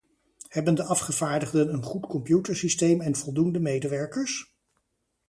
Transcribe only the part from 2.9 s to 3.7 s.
en voldoende